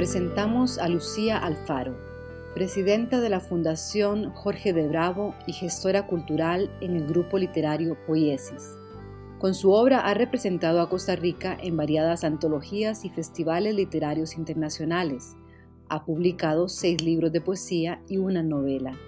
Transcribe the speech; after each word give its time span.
Presentamos 0.00 0.78
a 0.78 0.88
Lucía 0.88 1.36
Alfaro, 1.36 1.94
presidenta 2.54 3.20
de 3.20 3.28
la 3.28 3.38
Fundación 3.38 4.30
Jorge 4.30 4.72
de 4.72 4.88
Bravo 4.88 5.34
y 5.46 5.52
gestora 5.52 6.06
cultural 6.06 6.70
en 6.80 6.96
el 6.96 7.06
grupo 7.06 7.36
literario 7.36 7.98
Poiesis. 8.06 8.78
Con 9.38 9.52
su 9.52 9.72
obra 9.72 10.00
ha 10.00 10.14
representado 10.14 10.80
a 10.80 10.88
Costa 10.88 11.16
Rica 11.16 11.54
en 11.60 11.76
variadas 11.76 12.24
antologías 12.24 13.04
y 13.04 13.10
festivales 13.10 13.74
literarios 13.74 14.38
internacionales. 14.38 15.36
Ha 15.90 16.06
publicado 16.06 16.70
seis 16.70 17.02
libros 17.02 17.30
de 17.30 17.42
poesía 17.42 18.00
y 18.08 18.16
una 18.16 18.42
novela. 18.42 18.98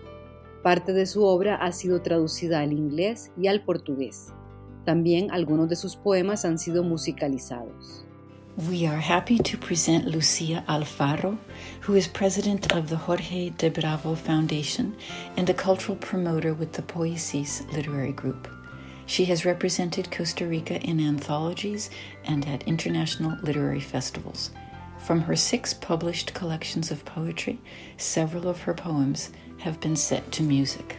Parte 0.63 0.93
de 0.93 1.07
su 1.07 1.25
obra 1.25 1.55
ha 1.55 1.73
sido 1.73 2.03
traducida 2.03 2.61
al 2.61 2.75
inglés 2.75 3.33
y 3.41 3.47
al 3.47 3.65
portugués. 3.65 4.35
También 4.85 5.31
algunos 5.31 5.71
de 5.71 5.77
sus 5.77 5.97
poemas 5.97 6.45
han 6.45 6.59
sido 6.59 6.85
musicalizados. 6.85 8.05
We 8.57 8.87
are 8.87 8.99
happy 8.99 9.39
to 9.39 9.57
present 9.57 10.05
Lucia 10.05 10.63
Alfaro, 10.69 11.39
who 11.81 11.95
is 11.95 12.07
president 12.07 12.71
of 12.75 12.91
the 12.91 12.97
Jorge 12.97 13.49
de 13.49 13.71
Bravo 13.71 14.15
Foundation 14.15 14.95
and 15.39 15.49
a 15.49 15.55
cultural 15.55 15.97
promoter 15.97 16.53
with 16.53 16.75
the 16.75 16.83
Poesis 16.83 17.63
Literary 17.73 18.13
Group. 18.13 18.47
She 19.07 19.25
has 19.25 19.47
represented 19.47 20.11
Costa 20.11 20.47
Rica 20.47 20.79
in 20.83 21.01
anthologies 21.01 21.89
and 22.27 22.47
at 22.47 22.63
international 22.65 23.39
literary 23.43 23.81
festivals. 23.81 24.51
From 24.99 25.23
her 25.23 25.35
six 25.35 25.73
published 25.73 26.35
collections 26.35 26.91
of 26.91 27.07
poetry, 27.07 27.59
several 27.97 28.49
of 28.49 28.61
her 28.61 28.75
poems 28.75 29.31
have 29.59 29.81
been 29.81 29.97
set 29.97 30.31
to 30.33 30.43
music. 30.43 30.99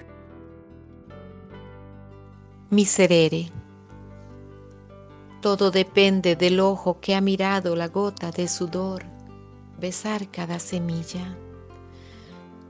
Miserere. 2.72 3.52
Todo 5.44 5.72
depende 5.72 6.38
del 6.38 6.62
ojo 6.62 7.02
que 7.02 7.16
ha 7.16 7.20
mirado 7.20 7.76
la 7.76 7.90
gota 7.90 8.32
de 8.32 8.48
sudor, 8.48 9.04
besar 9.78 10.32
cada 10.32 10.58
semilla. 10.58 11.38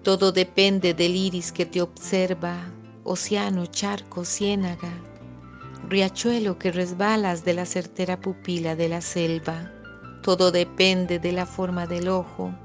Todo 0.01 0.31
depende 0.31 0.95
del 0.95 1.15
iris 1.15 1.51
que 1.51 1.67
te 1.67 1.83
observa, 1.83 2.73
océano, 3.03 3.67
charco, 3.67 4.25
ciénaga, 4.25 4.91
riachuelo 5.87 6.57
que 6.57 6.71
resbalas 6.71 7.45
de 7.45 7.53
la 7.53 7.67
certera 7.67 8.19
pupila 8.19 8.75
de 8.75 8.89
la 8.89 9.01
selva. 9.01 9.71
Todo 10.23 10.49
depende 10.49 11.19
de 11.19 11.31
la 11.31 11.45
forma 11.45 11.85
del 11.85 12.07
ojo 12.07 12.55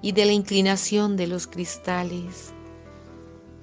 y 0.00 0.12
de 0.12 0.24
la 0.24 0.32
inclinación 0.32 1.18
de 1.18 1.26
los 1.26 1.46
cristales, 1.46 2.54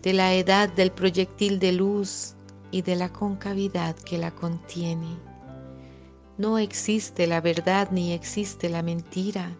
de 0.04 0.14
la 0.14 0.36
edad 0.36 0.70
del 0.70 0.92
proyectil 0.92 1.58
de 1.58 1.72
luz 1.72 2.36
y 2.70 2.84
de 2.84 2.96
la 2.96 3.12
concavidad 3.12 3.96
que 3.96 4.20
la 4.20 4.30
contiene. 4.30 5.33
No 6.38 6.58
existe 6.58 7.28
la 7.28 7.42
verdad 7.42 7.90
ni 7.92 8.12
existe 8.12 8.68
la 8.68 8.82
mentira. 8.82 9.56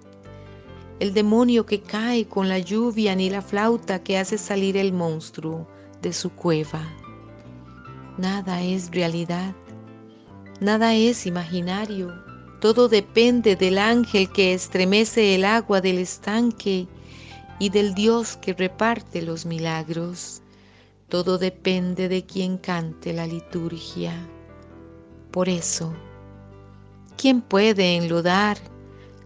El 1.00 1.14
demonio 1.14 1.68
que 1.68 1.82
cae 1.82 2.26
con 2.26 2.50
la 2.50 2.58
lluvia 2.58 3.16
ni 3.16 3.30
la 3.30 3.44
flauta 3.44 4.02
que 4.02 4.18
hace 4.18 4.40
salir 4.40 4.76
el 4.78 4.92
monstruo 4.92 5.68
de 6.02 6.14
su 6.14 6.32
cueva. 6.32 6.82
Nada 8.18 8.64
es 8.64 8.90
realidad, 8.90 9.54
nada 10.60 10.96
es 10.96 11.28
imaginario. 11.28 12.12
Todo 12.60 12.88
depende 12.88 13.56
del 13.56 13.78
ángel 13.78 14.32
que 14.32 14.54
estremece 14.54 15.36
el 15.36 15.46
agua 15.46 15.80
del 15.80 16.00
estanque 16.00 16.88
y 17.60 17.70
del 17.70 17.94
Dios 17.94 18.38
que 18.38 18.54
reparte 18.54 19.22
los 19.22 19.46
milagros. 19.46 20.42
Todo 21.08 21.38
depende 21.38 22.10
de 22.10 22.26
quien 22.26 22.58
cante 22.58 23.14
la 23.14 23.28
liturgia. 23.28 24.14
Por 25.32 25.50
eso, 25.50 25.94
¿Quién 27.18 27.42
puede 27.42 27.96
enlodar 27.96 28.58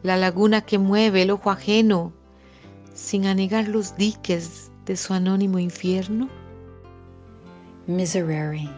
la 0.04 0.18
laguna 0.18 0.62
que 0.62 0.78
mueve 0.78 1.24
el 1.24 1.32
ojo 1.32 1.50
ajeno 1.50 2.14
sin 2.94 3.26
anegar 3.26 3.68
los 3.68 3.96
diques 3.98 4.72
de 4.86 4.96
su 4.96 5.14
anónimo 5.14 5.60
infierno? 5.60 6.30
Miserere. 7.88 8.70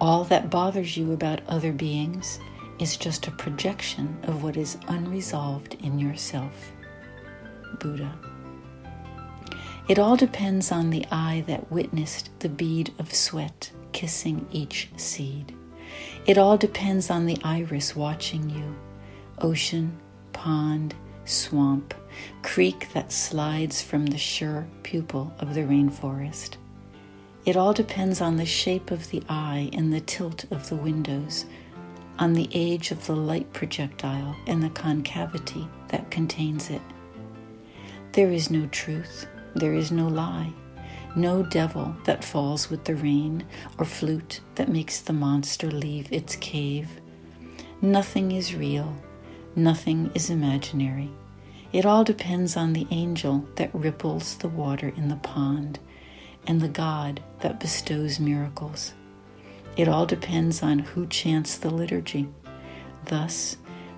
All 0.00 0.24
that 0.24 0.50
bothers 0.50 0.96
you 0.96 1.12
about 1.12 1.40
other 1.48 1.72
beings 1.72 2.38
is 2.78 2.96
just 2.96 3.28
a 3.28 3.30
projection 3.32 4.18
of 4.24 4.42
what 4.42 4.56
is 4.56 4.78
unresolved 4.88 5.76
in 5.82 5.98
yourself. 5.98 6.72
Buddha. 7.78 8.12
It 9.88 9.98
all 9.98 10.16
depends 10.16 10.72
on 10.72 10.90
the 10.90 11.04
eye 11.10 11.44
that 11.46 11.70
witnessed 11.70 12.30
the 12.38 12.48
bead 12.48 12.92
of 12.98 13.14
sweat 13.14 13.70
kissing 13.92 14.46
each 14.52 14.88
seed. 14.96 15.54
It 16.26 16.38
all 16.38 16.56
depends 16.56 17.10
on 17.10 17.26
the 17.26 17.38
iris 17.42 17.96
watching 17.96 18.48
you 18.50 18.76
ocean, 19.38 19.98
pond, 20.32 20.94
swamp, 21.24 21.94
creek 22.42 22.88
that 22.92 23.10
slides 23.10 23.82
from 23.82 24.06
the 24.06 24.18
sure 24.18 24.66
pupil 24.82 25.32
of 25.40 25.54
the 25.54 25.62
rainforest. 25.62 26.56
It 27.44 27.56
all 27.56 27.72
depends 27.72 28.20
on 28.20 28.36
the 28.36 28.46
shape 28.46 28.92
of 28.92 29.10
the 29.10 29.22
eye 29.28 29.68
and 29.72 29.92
the 29.92 30.00
tilt 30.00 30.44
of 30.52 30.68
the 30.68 30.76
windows, 30.76 31.44
on 32.18 32.34
the 32.34 32.48
age 32.52 32.92
of 32.92 33.06
the 33.06 33.16
light 33.16 33.52
projectile 33.52 34.36
and 34.46 34.62
the 34.62 34.70
concavity 34.70 35.66
that 35.88 36.10
contains 36.10 36.70
it. 36.70 36.82
There 38.12 38.30
is 38.30 38.50
no 38.50 38.66
truth, 38.66 39.26
there 39.54 39.74
is 39.74 39.90
no 39.90 40.06
lie, 40.06 40.52
no 41.14 41.42
devil 41.42 41.94
that 42.04 42.24
falls 42.24 42.70
with 42.70 42.84
the 42.84 42.94
rain, 42.94 43.44
or 43.78 43.84
flute 43.84 44.40
that 44.54 44.68
makes 44.68 45.00
the 45.00 45.12
monster 45.12 45.70
leave 45.70 46.10
its 46.12 46.36
cave. 46.36 46.88
Nothing 47.80 48.32
is 48.32 48.54
real, 48.54 48.96
nothing 49.54 50.10
is 50.14 50.30
imaginary. 50.30 51.10
It 51.72 51.86
all 51.86 52.04
depends 52.04 52.56
on 52.56 52.72
the 52.72 52.86
angel 52.90 53.46
that 53.56 53.74
ripples 53.74 54.36
the 54.36 54.48
water 54.48 54.92
in 54.96 55.08
the 55.08 55.16
pond 55.16 55.78
and 56.46 56.60
the 56.60 56.68
God 56.68 57.22
that 57.40 57.60
bestows 57.60 58.20
miracles. 58.20 58.92
It 59.76 59.88
all 59.88 60.06
depends 60.06 60.62
on 60.62 60.80
who 60.80 61.06
chants 61.06 61.56
the 61.56 61.70
liturgy. 61.70 62.28
Thus, 63.06 63.56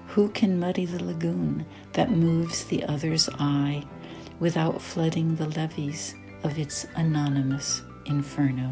who 0.09 0.29
can 0.29 0.61
muddy 0.61 0.87
the 0.87 1.03
lagoon 1.03 1.67
that 1.93 2.11
moves 2.11 2.65
the 2.65 2.85
other's 2.85 3.29
eye 3.39 3.85
without 4.39 4.81
flooding 4.81 5.37
the 5.37 5.49
levees 5.49 6.15
of 6.44 6.59
its 6.59 6.87
anonymous 6.94 7.82
inferno. 8.05 8.71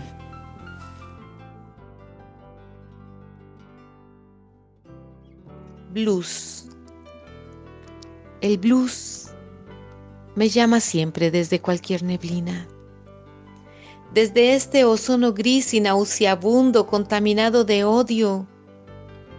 Blues. 5.92 6.68
El 8.40 8.58
blues 8.58 9.30
me 10.36 10.48
llama 10.48 10.80
siempre 10.80 11.30
desde 11.30 11.60
cualquier 11.60 12.02
neblina. 12.02 12.66
Desde 14.14 14.54
este 14.54 14.84
ozono 14.84 15.32
gris 15.32 15.72
y 15.72 15.80
nauseabundo 15.80 16.86
contaminado 16.86 17.64
de 17.64 17.84
odio, 17.84 18.46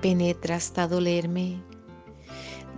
penetra 0.01 0.55
hasta 0.55 0.87
dolerme. 0.87 1.61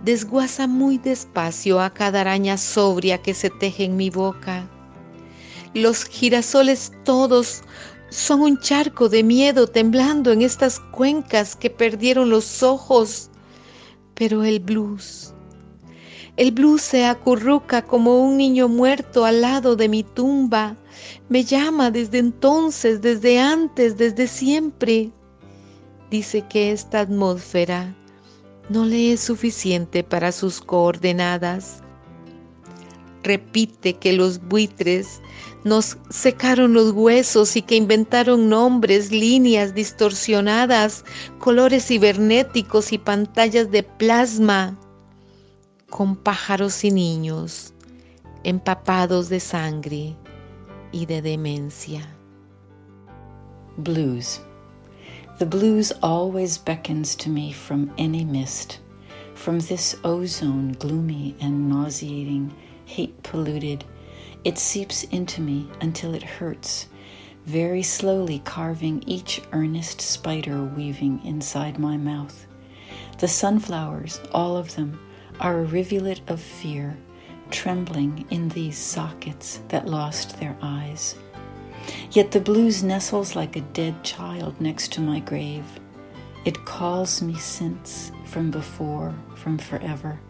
Desguaza 0.04 0.66
muy 0.66 0.98
despacio 0.98 1.80
a 1.80 1.90
cada 1.90 2.20
araña 2.20 2.58
sobria 2.58 3.22
que 3.22 3.32
se 3.32 3.48
teje 3.48 3.84
en 3.84 3.96
mi 3.96 4.10
boca 4.10 4.68
los 5.76 6.04
girasoles 6.04 6.90
todos 7.04 7.62
son 8.08 8.40
un 8.40 8.58
charco 8.58 9.08
de 9.08 9.22
miedo 9.22 9.66
temblando 9.66 10.32
en 10.32 10.42
estas 10.42 10.80
cuencas 10.80 11.54
que 11.54 11.70
perdieron 11.70 12.30
los 12.30 12.62
ojos. 12.62 13.30
Pero 14.14 14.44
el 14.44 14.60
blues, 14.60 15.34
el 16.36 16.52
blues 16.52 16.80
se 16.80 17.04
acurruca 17.04 17.82
como 17.82 18.22
un 18.22 18.38
niño 18.38 18.68
muerto 18.68 19.24
al 19.26 19.42
lado 19.42 19.76
de 19.76 19.88
mi 19.88 20.02
tumba. 20.02 20.76
Me 21.28 21.44
llama 21.44 21.90
desde 21.90 22.18
entonces, 22.18 23.02
desde 23.02 23.38
antes, 23.38 23.98
desde 23.98 24.26
siempre. 24.28 25.12
Dice 26.10 26.42
que 26.48 26.72
esta 26.72 27.00
atmósfera 27.00 27.94
no 28.70 28.84
le 28.84 29.12
es 29.12 29.20
suficiente 29.20 30.02
para 30.02 30.32
sus 30.32 30.60
coordenadas 30.60 31.82
repite 33.26 33.94
que 33.94 34.12
los 34.14 34.40
buitres 34.40 35.20
nos 35.64 35.98
secaron 36.08 36.72
los 36.72 36.92
huesos 36.92 37.56
y 37.56 37.62
que 37.62 37.76
inventaron 37.76 38.48
nombres, 38.48 39.10
líneas 39.10 39.74
distorsionadas, 39.74 41.04
colores 41.38 41.86
cibernéticos 41.86 42.92
y 42.92 42.98
pantallas 42.98 43.70
de 43.70 43.82
plasma. 43.82 44.78
con 45.90 46.16
pájaros 46.16 46.84
y 46.84 46.90
niños 46.90 47.72
empapados 48.44 49.28
de 49.28 49.40
sangre 49.40 50.16
y 50.92 51.06
de 51.06 51.22
demencia. 51.22 52.02
Blues. 53.76 54.40
The 55.38 55.46
blues 55.46 55.92
always 56.02 56.58
beckons 56.58 57.14
to 57.16 57.30
me 57.30 57.52
from 57.52 57.92
any 57.98 58.24
mist, 58.24 58.80
from 59.34 59.60
this 59.60 59.96
ozone 60.02 60.72
gloomy 60.78 61.34
and 61.40 61.68
nauseating, 61.68 62.52
hate 62.86 63.22
polluted. 63.22 63.84
It 64.44 64.56
seeps 64.56 65.04
into 65.04 65.42
me 65.42 65.68
until 65.82 66.14
it 66.14 66.22
hurts, 66.22 66.88
very 67.44 67.82
slowly 67.82 68.38
carving 68.40 69.02
each 69.06 69.42
earnest 69.52 70.00
spider 70.00 70.64
weaving 70.64 71.20
inside 71.24 71.78
my 71.78 71.96
mouth. 71.98 72.46
The 73.18 73.28
sunflowers, 73.28 74.20
all 74.32 74.56
of 74.56 74.74
them, 74.76 74.98
are 75.40 75.60
a 75.60 75.64
rivulet 75.64 76.22
of 76.28 76.40
fear, 76.40 76.96
trembling 77.50 78.24
in 78.30 78.48
these 78.48 78.78
sockets 78.78 79.60
that 79.68 79.86
lost 79.86 80.40
their 80.40 80.56
eyes. 80.62 81.14
Yet 82.10 82.30
the 82.30 82.40
blues 82.40 82.82
nestles 82.82 83.36
like 83.36 83.56
a 83.56 83.60
dead 83.60 84.02
child 84.02 84.60
next 84.60 84.92
to 84.94 85.00
my 85.00 85.20
grave. 85.20 85.64
It 86.44 86.64
calls 86.64 87.22
me 87.22 87.34
since, 87.34 88.12
from 88.24 88.50
before, 88.50 89.14
from 89.34 89.58
forever. 89.58 90.20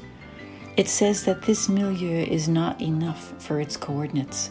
It 0.77 0.89
says 0.89 1.25
that 1.25 1.41
this 1.41 1.71
milieu 1.71 2.23
is 2.25 2.49
not 2.49 2.83
enough 2.83 3.33
for 3.39 3.61
its 3.61 3.79
coordinates. 3.79 4.51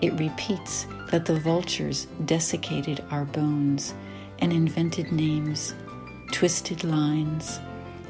It 0.00 0.18
repeats 0.18 0.88
that 1.12 1.26
the 1.26 1.38
vultures 1.38 2.08
desiccated 2.24 3.04
our 3.12 3.24
bones 3.24 3.94
and 4.40 4.52
invented 4.52 5.12
names, 5.12 5.74
twisted 6.32 6.82
lines, 6.82 7.60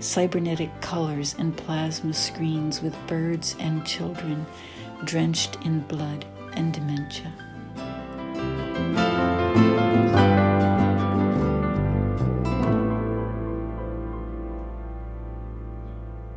cybernetic 0.01 0.71
colors 0.81 1.35
and 1.39 1.55
plasma 1.55 2.15
screens 2.15 2.81
with 2.81 2.97
birds 3.07 3.57
and 3.61 3.85
children 3.85 4.47
drenched 5.05 5.59
in 5.67 5.81
blood 5.81 6.25
and 6.55 6.73
dementia. 6.73 7.44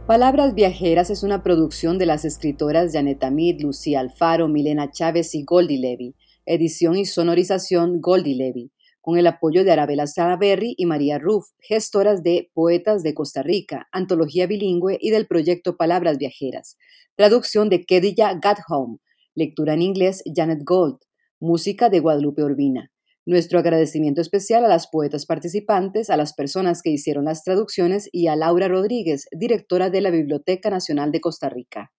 Palabras 0.08 0.56
Viajeras 0.56 1.10
es 1.10 1.22
una 1.24 1.44
producción 1.44 1.98
de 1.98 2.06
las 2.06 2.24
escritoras 2.24 2.94
Janet 2.94 3.22
Amid, 3.26 3.60
Lucía 3.60 4.00
Alfaro, 4.00 4.48
Milena 4.48 4.90
Chávez 4.90 5.36
y 5.36 5.44
Goldie 5.44 5.80
Levy. 5.80 6.16
Edición 6.46 6.96
y 6.96 7.06
sonorización 7.06 8.00
Goldie 8.00 8.38
Levy 8.38 8.72
con 9.02 9.18
el 9.18 9.28
apoyo 9.28 9.66
de 9.66 9.72
Arabella 9.74 10.08
Salaberry 10.08 10.76
y 10.78 10.86
María 10.86 11.20
Ruff, 11.20 11.50
gestoras 11.60 12.24
de 12.24 12.50
Poetas 12.54 13.04
de 13.04 13.14
Costa 13.14 13.44
Rica, 13.44 13.90
antología 13.92 14.48
bilingüe 14.48 14.98
y 15.02 15.10
del 15.10 15.28
proyecto 15.28 15.76
Palabras 15.76 16.18
Viajeras. 16.18 16.78
Traducción 17.18 17.68
de 17.68 17.84
Kedilla 17.84 18.34
Gathome. 18.34 19.00
Lectura 19.36 19.74
en 19.74 19.82
inglés 19.82 20.24
Janet 20.34 20.62
Gold. 20.64 21.00
Música 21.42 21.90
de 21.90 22.00
Guadalupe 22.00 22.44
Urbina. 22.44 22.92
Nuestro 23.28 23.60
agradecimiento 23.60 24.22
especial 24.22 24.64
a 24.64 24.70
las 24.70 24.88
poetas 24.88 25.26
participantes, 25.26 26.10
a 26.10 26.16
las 26.16 26.34
personas 26.34 26.82
que 26.82 26.92
hicieron 26.92 27.26
las 27.26 27.44
traducciones 27.44 28.08
y 28.14 28.28
a 28.28 28.38
Laura 28.38 28.70
Rodríguez, 28.70 29.28
directora 29.34 29.90
de 29.90 30.00
la 30.00 30.12
Biblioteca 30.12 30.70
Nacional 30.70 31.12
de 31.12 31.20
Costa 31.20 31.50
Rica. 31.50 31.92